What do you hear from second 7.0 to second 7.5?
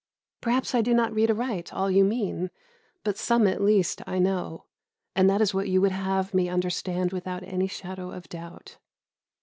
without